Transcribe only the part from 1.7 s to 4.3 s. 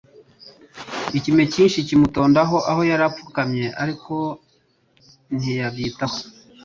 kimutondaho aho yari apfukamye, ariko